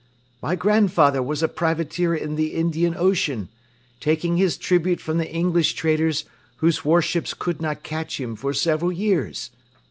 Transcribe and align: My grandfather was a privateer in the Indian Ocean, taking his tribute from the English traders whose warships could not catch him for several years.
My 0.41 0.55
grandfather 0.55 1.21
was 1.21 1.43
a 1.43 1.47
privateer 1.47 2.15
in 2.15 2.33
the 2.35 2.55
Indian 2.55 2.95
Ocean, 2.97 3.49
taking 3.99 4.37
his 4.37 4.57
tribute 4.57 4.99
from 4.99 5.19
the 5.19 5.31
English 5.31 5.73
traders 5.75 6.25
whose 6.55 6.83
warships 6.83 7.35
could 7.35 7.61
not 7.61 7.83
catch 7.83 8.19
him 8.19 8.35
for 8.35 8.51
several 8.51 8.91
years. 8.91 9.51